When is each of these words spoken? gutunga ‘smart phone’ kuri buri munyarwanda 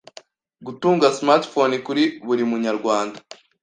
gutunga 0.67 1.05
‘smart 1.19 1.43
phone’ 1.51 1.75
kuri 1.85 2.03
buri 2.25 2.43
munyarwanda 2.51 3.17